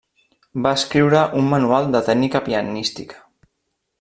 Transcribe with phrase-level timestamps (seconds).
[0.67, 3.23] Va escriure un manual de tècnica pianística.